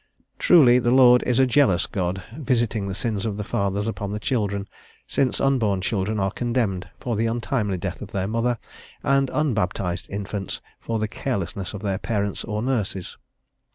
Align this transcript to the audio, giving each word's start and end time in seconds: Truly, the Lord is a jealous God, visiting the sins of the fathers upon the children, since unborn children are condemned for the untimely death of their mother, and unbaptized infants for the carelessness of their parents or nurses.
Truly, 0.39 0.79
the 0.79 0.89
Lord 0.89 1.21
is 1.27 1.37
a 1.37 1.45
jealous 1.45 1.85
God, 1.85 2.23
visiting 2.35 2.87
the 2.87 2.95
sins 2.95 3.23
of 3.23 3.37
the 3.37 3.43
fathers 3.43 3.85
upon 3.85 4.11
the 4.11 4.19
children, 4.19 4.67
since 5.05 5.39
unborn 5.39 5.79
children 5.81 6.19
are 6.19 6.31
condemned 6.31 6.89
for 6.99 7.15
the 7.15 7.27
untimely 7.27 7.77
death 7.77 8.01
of 8.01 8.11
their 8.11 8.27
mother, 8.27 8.57
and 9.03 9.29
unbaptized 9.29 10.09
infants 10.09 10.59
for 10.79 10.97
the 10.97 11.07
carelessness 11.07 11.75
of 11.75 11.83
their 11.83 11.99
parents 11.99 12.43
or 12.43 12.63
nurses. 12.63 13.15